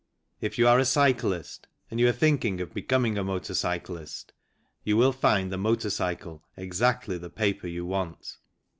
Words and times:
If 0.39 0.57
you 0.57 0.67
are 0.67 0.79
a 0.79 0.83
Cyclist, 0.83 1.67
and 1.91 2.01
are 2.01 2.11
thinking 2.11 2.59
of 2.59 2.73
becoming 2.73 3.19
a 3.19 3.23
motor 3.23 3.53
cvc 3.53 3.87
list, 3.87 4.33
you 4.83 4.97
will 4.97 5.11
find' 5.11 5.51
The 5.51 5.59
Motor 5.59 5.91
Cycle" 5.91 6.43
exactly 6.67 7.19
the 7.19 7.29
paper 7.29 7.67
you 7.67 7.85
want. 7.85 8.37